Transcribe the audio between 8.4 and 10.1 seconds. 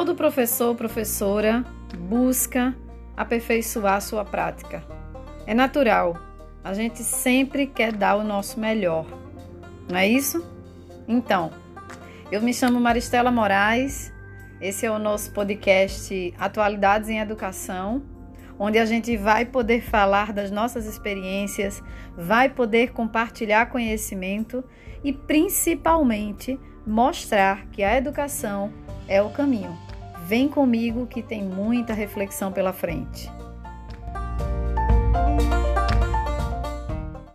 melhor, não é